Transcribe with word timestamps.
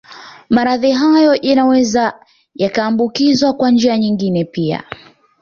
Maradhi 0.49 0.91
hayo 0.91 1.35
yanaweza 1.41 2.13
yakaambukizwa 2.55 3.53
kwa 3.53 3.71
njia 3.71 3.97
nyingine 3.97 4.45
pia 4.45 4.83